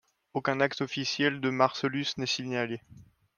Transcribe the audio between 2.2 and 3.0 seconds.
signalé.